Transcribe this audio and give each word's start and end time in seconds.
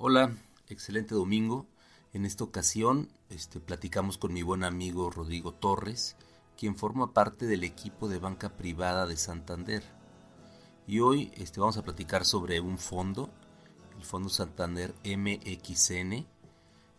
Hola, 0.00 0.30
excelente 0.68 1.16
domingo. 1.16 1.66
En 2.12 2.24
esta 2.24 2.44
ocasión 2.44 3.08
este, 3.30 3.58
platicamos 3.58 4.16
con 4.16 4.32
mi 4.32 4.42
buen 4.42 4.62
amigo 4.62 5.10
Rodrigo 5.10 5.52
Torres, 5.52 6.14
quien 6.56 6.76
forma 6.76 7.12
parte 7.12 7.46
del 7.46 7.64
equipo 7.64 8.08
de 8.08 8.20
banca 8.20 8.50
privada 8.50 9.06
de 9.06 9.16
Santander. 9.16 9.82
Y 10.86 11.00
hoy 11.00 11.32
este, 11.34 11.58
vamos 11.58 11.78
a 11.78 11.82
platicar 11.82 12.24
sobre 12.24 12.60
un 12.60 12.78
fondo, 12.78 13.28
el 13.98 14.04
Fondo 14.04 14.28
Santander 14.28 14.94
MXN, 15.04 16.28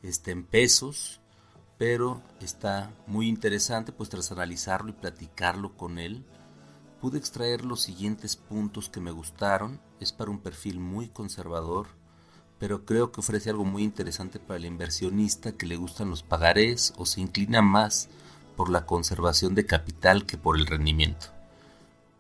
está 0.03 0.31
en 0.31 0.43
pesos, 0.43 1.21
pero 1.77 2.21
está 2.41 2.91
muy 3.07 3.29
interesante, 3.29 3.93
pues 3.93 4.09
tras 4.09 4.29
analizarlo 4.33 4.89
y 4.89 4.93
platicarlo 4.93 5.77
con 5.77 5.99
él, 5.99 6.25
pude 6.99 7.17
extraer 7.17 7.63
los 7.63 7.81
siguientes 7.81 8.35
puntos 8.35 8.89
que 8.89 8.99
me 8.99 9.11
gustaron. 9.11 9.79
Es 10.01 10.11
para 10.11 10.31
un 10.31 10.39
perfil 10.39 10.81
muy 10.81 11.07
conservador, 11.07 11.87
pero 12.59 12.85
creo 12.85 13.11
que 13.11 13.21
ofrece 13.21 13.49
algo 13.49 13.63
muy 13.63 13.83
interesante 13.83 14.39
para 14.39 14.57
el 14.57 14.65
inversionista 14.65 15.53
que 15.53 15.65
le 15.65 15.77
gustan 15.77 16.09
los 16.09 16.23
pagarés 16.23 16.93
o 16.97 17.05
se 17.05 17.21
inclina 17.21 17.61
más 17.61 18.09
por 18.57 18.69
la 18.69 18.85
conservación 18.85 19.55
de 19.55 19.65
capital 19.65 20.25
que 20.25 20.37
por 20.37 20.57
el 20.57 20.67
rendimiento. 20.67 21.27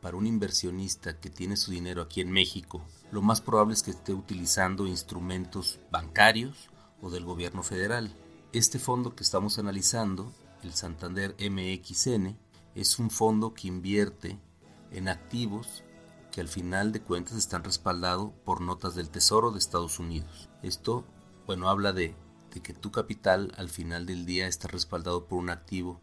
Para 0.01 0.15
un 0.15 0.25
inversionista 0.25 1.19
que 1.19 1.29
tiene 1.29 1.57
su 1.57 1.71
dinero 1.71 2.01
aquí 2.01 2.21
en 2.21 2.31
México, 2.31 2.81
lo 3.11 3.21
más 3.21 3.41
probable 3.41 3.73
es 3.73 3.83
que 3.83 3.91
esté 3.91 4.13
utilizando 4.13 4.87
instrumentos 4.87 5.79
bancarios 5.91 6.69
o 7.01 7.09
del 7.09 7.25
gobierno 7.25 7.61
federal. 7.61 8.15
Este 8.53 8.79
fondo 8.79 9.13
que 9.13 9.23
estamos 9.23 9.59
analizando, 9.59 10.31
el 10.63 10.73
Santander 10.73 11.35
MXN, 11.37 12.37
es 12.75 12.97
un 12.97 13.09
fondo 13.09 13.53
que 13.53 13.67
invierte 13.67 14.37
en 14.91 15.09
activos 15.09 15.83
que 16.31 16.41
al 16.41 16.47
final 16.47 16.91
de 16.91 17.01
cuentas 17.01 17.37
están 17.37 17.63
respaldados 17.63 18.31
por 18.45 18.61
notas 18.61 18.95
del 18.95 19.09
Tesoro 19.09 19.51
de 19.51 19.59
Estados 19.59 19.99
Unidos. 19.99 20.49
Esto, 20.63 21.05
bueno, 21.45 21.69
habla 21.69 21.93
de, 21.93 22.15
que 22.49 22.73
tu 22.73 22.91
capital 22.91 23.53
al 23.57 23.69
final 23.69 24.05
del 24.05 24.25
día 24.25 24.47
está 24.47 24.67
respaldado 24.67 25.25
por 25.25 25.39
un 25.39 25.49
activo 25.49 26.01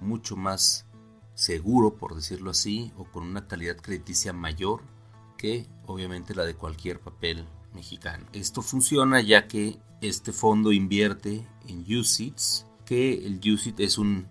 mucho 0.00 0.36
más 0.36 0.86
seguro, 1.34 1.94
por 1.94 2.14
decirlo 2.14 2.50
así, 2.50 2.92
o 2.96 3.04
con 3.04 3.24
una 3.24 3.46
calidad 3.46 3.76
crediticia 3.76 4.32
mayor 4.32 4.82
que 5.36 5.66
obviamente 5.86 6.34
la 6.34 6.44
de 6.44 6.54
cualquier 6.54 7.00
papel 7.00 7.46
mexicano. 7.74 8.26
Esto 8.32 8.62
funciona 8.62 9.20
ya 9.20 9.48
que 9.48 9.78
este 10.00 10.32
fondo 10.32 10.72
invierte 10.72 11.46
en 11.66 11.80
UCITS, 11.80 12.66
que 12.84 13.26
el 13.26 13.40
UCIT 13.44 13.80
es 13.80 13.98
un 13.98 14.28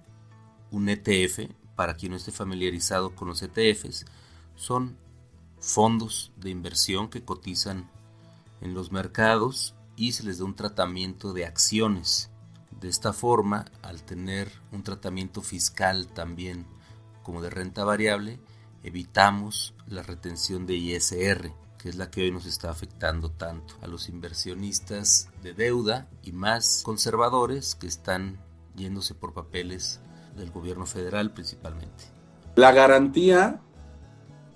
ETF, 0.71 1.49
para 1.75 1.95
quien 1.95 2.11
no 2.11 2.17
esté 2.17 2.31
familiarizado 2.31 3.15
con 3.15 3.27
los 3.27 3.41
ETFs, 3.41 4.05
son 4.55 4.97
fondos 5.61 6.33
de 6.37 6.49
inversión 6.49 7.09
que 7.09 7.23
cotizan 7.23 7.89
en 8.59 8.73
los 8.73 8.91
mercados 8.91 9.75
y 9.95 10.11
se 10.11 10.23
les 10.23 10.39
da 10.39 10.45
un 10.45 10.55
tratamiento 10.55 11.31
de 11.31 11.45
acciones. 11.45 12.29
De 12.81 12.89
esta 12.89 13.13
forma, 13.13 13.65
al 13.83 14.01
tener 14.03 14.51
un 14.71 14.83
tratamiento 14.83 15.41
fiscal 15.41 16.07
también 16.07 16.65
como 17.23 17.41
de 17.41 17.51
renta 17.51 17.83
variable, 17.85 18.39
evitamos 18.83 19.75
la 19.87 20.01
retención 20.01 20.65
de 20.65 20.75
ISR, 20.75 21.53
que 21.77 21.89
es 21.89 21.95
la 21.95 22.09
que 22.09 22.23
hoy 22.23 22.31
nos 22.31 22.47
está 22.47 22.71
afectando 22.71 23.29
tanto 23.29 23.75
a 23.81 23.87
los 23.87 24.09
inversionistas 24.09 25.29
de 25.43 25.53
deuda 25.53 26.09
y 26.23 26.31
más 26.31 26.81
conservadores 26.83 27.75
que 27.75 27.87
están 27.87 28.39
yéndose 28.75 29.13
por 29.13 29.33
papeles 29.33 29.99
del 30.35 30.49
gobierno 30.49 30.85
federal 30.85 31.31
principalmente. 31.31 32.05
La 32.55 32.71
garantía 32.71 33.61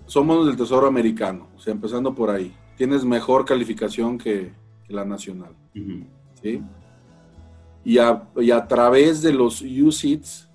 somos 0.06 0.46
del 0.46 0.56
Tesoro 0.56 0.88
Americano, 0.88 1.48
o 1.56 1.60
sea, 1.60 1.74
empezando 1.74 2.14
por 2.14 2.30
ahí. 2.30 2.54
Tienes 2.78 3.04
mejor 3.04 3.46
calificación 3.46 4.18
que, 4.18 4.54
la 4.88 5.04
nacional. 5.04 5.56
¿sí? 6.42 6.62
Y 7.84 7.98
a, 7.98 8.28
y 8.38 8.52
a, 8.52 8.68
través 8.68 9.22
de 9.22 9.34
los 9.34 9.62
UCITS, 9.62 10.50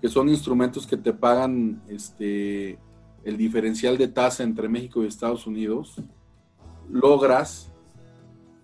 que 0.00 0.08
son 0.08 0.28
instrumentos 0.28 0.86
que 0.86 0.96
te 0.96 1.12
pagan 1.12 1.82
este, 1.88 2.78
el 3.24 3.36
diferencial 3.36 3.98
de 3.98 4.08
tasa 4.08 4.44
entre 4.44 4.68
México 4.68 5.02
y 5.02 5.06
Estados 5.06 5.46
Unidos, 5.46 5.96
logras 6.90 7.72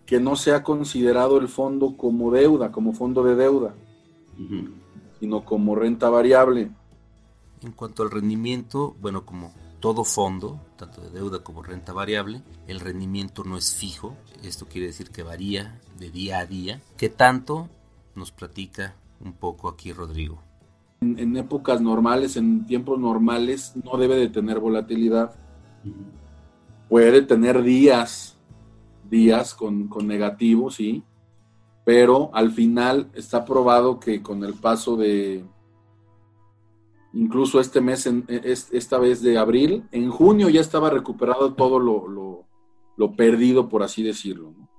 que 0.07 0.21
no 0.21 0.37
sea 0.37 0.63
considerado 0.63 1.39
el 1.39 1.49
fondo 1.49 1.97
como 1.97 2.31
deuda, 2.31 2.73
como 2.73 2.93
fondo 2.93 3.23
de 3.23 3.37
deuda, 3.37 3.75
sino 5.19 5.45
como 5.45 5.75
renta 5.75 6.11
variable. 6.11 6.71
En 7.63 7.73
cuanto 7.73 8.03
al 8.03 8.11
rendimiento, 8.11 8.97
bueno, 9.01 9.25
como 9.25 9.53
todo 9.81 10.05
fondo, 10.05 10.61
tanto 10.77 11.01
de 11.01 11.11
deuda 11.11 11.43
como 11.43 11.63
renta 11.63 11.93
variable, 11.93 12.43
el 12.67 12.81
rendimiento 12.81 13.45
no 13.45 13.57
es 13.57 13.75
fijo, 13.75 14.17
esto 14.43 14.67
quiere 14.67 14.89
decir 14.89 15.11
que 15.11 15.23
varía 15.23 15.81
de 15.99 16.11
día 16.11 16.39
a 16.39 16.47
día. 16.47 16.81
¿Qué 16.97 17.09
tanto 17.09 17.69
nos 18.15 18.31
platica 18.31 18.95
un 19.21 19.33
poco 19.33 19.69
aquí 19.69 19.93
Rodrigo? 19.93 20.43
en, 21.01 21.37
épocas 21.37 21.81
normales, 21.81 22.37
en 22.37 22.67
tiempos 22.67 22.99
normales, 22.99 23.73
no 23.85 23.97
debe 23.97 24.17
de 24.17 24.29
tener 24.29 24.59
volatilidad. 24.59 25.33
Puede 26.89 27.23
tener 27.23 27.63
días, 27.63 28.37
días 29.09 29.55
con, 29.55 29.89
con 29.89 30.07
negativo, 30.07 30.71
sí, 30.71 31.03
pero 31.85 32.31
al 32.35 32.51
final 32.53 33.09
está 33.15 33.45
probado 33.45 33.99
que 33.99 34.23
con 34.23 34.45
el 34.45 34.55
paso 34.55 34.97
de, 34.97 35.45
incluso 37.13 37.61
este 37.61 37.81
mes, 37.81 38.07
en, 38.07 38.25
esta 38.29 38.99
vez 38.99 39.23
de 39.23 39.39
abril, 39.39 39.85
en 39.93 40.11
junio 40.11 40.49
ya 40.49 40.61
estaba 40.61 40.91
recuperado 40.91 41.55
todo 41.55 41.79
lo, 41.79 42.09
lo, 42.09 42.45
lo 42.97 43.17
perdido, 43.17 43.69
por 43.69 43.83
así 43.83 44.03
decirlo. 44.03 44.55
¿no? 44.57 44.71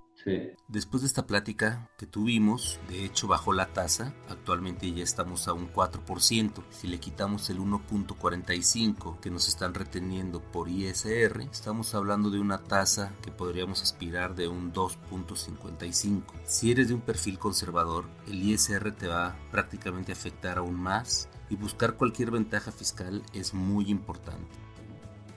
Después 0.67 1.01
de 1.01 1.07
esta 1.07 1.25
plática 1.25 1.89
que 1.97 2.05
tuvimos, 2.05 2.79
de 2.89 3.05
hecho 3.05 3.27
bajó 3.27 3.53
la 3.53 3.73
tasa, 3.73 4.13
actualmente 4.29 4.91
ya 4.91 5.03
estamos 5.03 5.47
a 5.47 5.53
un 5.53 5.71
4%. 5.71 6.63
Si 6.69 6.87
le 6.87 6.99
quitamos 6.99 7.49
el 7.49 7.59
1.45 7.59 9.19
que 9.19 9.31
nos 9.31 9.47
están 9.47 9.73
reteniendo 9.73 10.39
por 10.39 10.69
ISR, 10.69 11.41
estamos 11.51 11.95
hablando 11.95 12.29
de 12.29 12.39
una 12.39 12.59
tasa 12.59 13.13
que 13.21 13.31
podríamos 13.31 13.81
aspirar 13.81 14.35
de 14.35 14.47
un 14.47 14.71
2.55. 14.71 16.23
Si 16.45 16.71
eres 16.71 16.89
de 16.89 16.93
un 16.93 17.01
perfil 17.01 17.39
conservador, 17.39 18.05
el 18.27 18.43
ISR 18.43 18.91
te 18.91 19.07
va 19.07 19.35
prácticamente 19.49 20.11
a 20.11 20.15
afectar 20.15 20.59
aún 20.59 20.75
más 20.75 21.29
y 21.51 21.55
buscar 21.57 21.95
cualquier 21.95 22.31
ventaja 22.31 22.71
fiscal 22.71 23.21
es 23.33 23.53
muy 23.53 23.91
importante. 23.91 24.55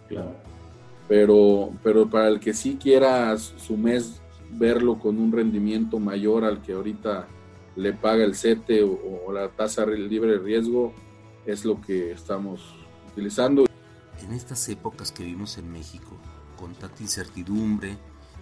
Claro. 0.09 0.37
Pero, 1.09 1.73
pero 1.83 2.09
para 2.09 2.29
el 2.29 2.39
que 2.39 2.55
sí 2.55 2.79
quiera 2.81 3.37
su 3.37 3.77
mes 3.77 4.23
verlo 4.53 5.01
con 5.01 5.19
un 5.19 5.33
rendimiento 5.33 5.99
mayor 5.99 6.45
al 6.45 6.63
que 6.63 6.73
ahorita 6.73 7.27
le 7.75 7.93
paga 7.93 8.23
el 8.23 8.37
CETE 8.37 8.85
o, 8.85 9.33
la 9.33 9.49
tasa 9.49 9.85
libre 9.87 10.31
de 10.31 10.39
riesgo, 10.39 10.95
es 11.45 11.65
lo 11.65 11.81
que 11.81 12.13
estamos 12.13 12.77
utilizando. 13.11 13.67
En 14.23 14.33
estas 14.33 14.69
épocas 14.69 15.11
que 15.11 15.25
vivimos 15.25 15.59
en 15.59 15.73
México, 15.73 16.17
con 16.57 16.75
tanta 16.75 17.03
incertidumbre 17.03 17.99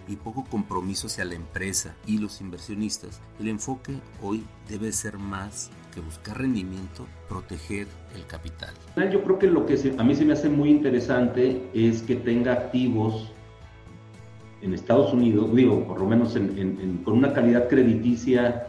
y 0.07 0.15
poco 0.15 0.43
compromiso 0.49 1.07
hacia 1.07 1.25
la 1.25 1.35
empresa 1.35 1.95
y 2.05 2.17
los 2.17 2.41
inversionistas, 2.41 3.21
el 3.39 3.47
enfoque 3.47 3.93
hoy 4.21 4.43
debe 4.69 4.91
ser 4.91 5.17
más 5.17 5.69
que 5.93 6.01
buscar 6.01 6.39
rendimiento, 6.39 7.05
proteger 7.29 7.87
el 8.15 8.25
capital. 8.25 8.73
Yo 9.11 9.23
creo 9.23 9.39
que 9.39 9.47
lo 9.47 9.65
que 9.65 9.95
a 9.97 10.03
mí 10.03 10.15
se 10.15 10.25
me 10.25 10.33
hace 10.33 10.49
muy 10.49 10.69
interesante 10.69 11.69
es 11.73 12.01
que 12.01 12.15
tenga 12.15 12.53
activos 12.53 13.31
en 14.61 14.73
Estados 14.73 15.13
Unidos, 15.13 15.53
digo, 15.53 15.85
por 15.85 15.99
lo 15.99 16.07
menos 16.07 16.33
con 17.03 17.13
una 17.13 17.33
calidad 17.33 17.67
crediticia 17.67 18.67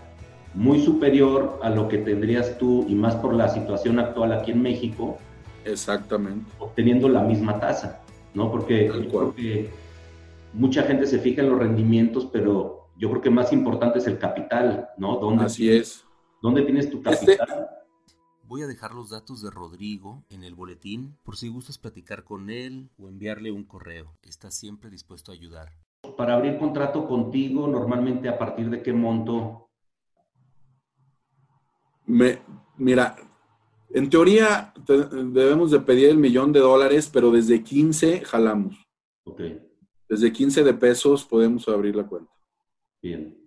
muy 0.53 0.81
superior 0.81 1.59
a 1.63 1.71
lo 1.71 1.89
que 1.89 1.99
tendrías 1.99 2.59
tú, 2.59 2.85
y 2.89 2.95
más 2.95 3.15
por 3.17 3.35
la 3.35 3.49
situación 3.49 3.99
actual 3.99 4.33
aquí 4.33 4.51
en 4.53 4.63
México. 4.63 5.19
Exactamente. 5.65 6.51
Obteniendo 6.59 7.09
la 7.09 7.23
misma 7.23 7.59
tasa, 7.59 8.03
¿no? 8.35 8.51
Porque 8.51 8.89
creo 8.89 9.35
que 9.35 9.71
mucha 10.55 10.85
gente 10.85 11.07
se 11.07 11.19
fija 11.19 11.43
en 11.43 11.51
los 11.51 11.59
rendimientos, 11.59 12.27
pero 12.27 12.91
yo 12.97 13.11
creo 13.11 13.21
que 13.21 13.31
más 13.31 13.53
importante 13.53 13.99
es 13.99 14.07
el 14.07 14.19
capital, 14.19 14.89
¿no? 14.97 15.19
¿Dónde 15.19 15.45
Así 15.45 15.71
es. 15.71 16.05
¿Dónde 16.41 16.63
tienes 16.63 16.91
tu 16.91 16.99
este 17.09 17.37
capital? 17.37 17.69
Voy 18.47 18.63
a 18.63 18.67
dejar 18.67 18.95
los 18.95 19.11
datos 19.11 19.43
de 19.43 19.51
Rodrigo 19.51 20.23
en 20.29 20.45
el 20.45 20.55
boletín 20.55 21.17
por 21.25 21.37
si 21.37 21.49
gustas 21.49 21.79
platicar 21.79 22.25
con 22.25 22.51
él 22.51 22.91
o 22.99 23.09
enviarle 23.09 23.51
un 23.51 23.65
correo. 23.65 24.17
Está 24.23 24.51
siempre 24.51 24.91
dispuesto 24.91 25.33
a 25.33 25.35
ayudar. 25.35 25.73
Para 26.17 26.35
abrir 26.35 26.59
contrato 26.59 27.07
contigo, 27.09 27.67
normalmente 27.67 28.29
a 28.29 28.39
partir 28.39 28.69
de 28.69 28.83
qué 28.83 28.93
monto? 28.93 29.71
Me, 32.07 32.39
mira, 32.77 33.17
en 33.91 34.11
teoría 34.11 34.75
debemos 34.87 35.71
de 35.71 35.81
pedir 35.81 36.11
el 36.11 36.19
millón 36.19 36.53
de 36.53 36.61
dólares, 36.61 37.11
pero 37.11 37.31
desde 37.31 37.63
15 37.63 38.21
jalamos. 38.21 38.77
Ok. 39.25 39.41
Desde 40.09 40.33
15 40.33 40.63
de 40.63 40.75
pesos 40.75 41.25
podemos 41.25 41.69
abrir 41.69 41.97
la 41.97 42.07
cuenta. 42.07 42.33
Bien. 43.03 43.44